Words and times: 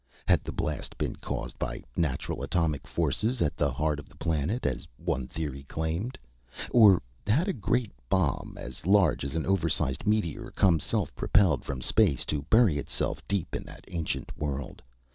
Had 0.27 0.43
the 0.43 0.51
blast 0.51 0.97
been 0.97 1.15
caused 1.17 1.59
by 1.59 1.83
natural 1.95 2.41
atomic 2.41 2.87
forces 2.87 3.39
at 3.39 3.55
the 3.55 3.71
heart 3.71 3.99
of 3.99 4.09
the 4.09 4.15
planet, 4.15 4.65
as 4.65 4.87
one 4.97 5.27
theory 5.27 5.61
claimed? 5.65 6.17
Or 6.71 7.03
had 7.27 7.47
a 7.47 7.53
great 7.53 7.91
bomb, 8.09 8.55
as 8.59 8.87
large 8.87 9.23
as 9.23 9.35
an 9.35 9.45
oversized 9.45 10.07
meteor, 10.07 10.49
come 10.55 10.79
self 10.79 11.13
propelled 11.15 11.63
from 11.63 11.81
space, 11.83 12.25
to 12.33 12.41
bury 12.49 12.79
itself 12.79 13.21
deep 13.27 13.55
in 13.55 13.61
that 13.65 13.85
ancient 13.89 14.35
world? 14.35 14.81